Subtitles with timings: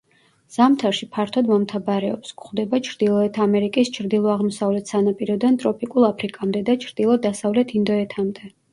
[0.53, 8.57] ზამთარში ფართოდ მომთაბარეობს; გვხვდება ჩრდილოეთ ამერიკის ჩრდილო-აღმოსავლეთ სანაპიროდან ტროპიკულ აფრიკამდე და ჩრდილო-დასავლეთ ინდოეთამდე.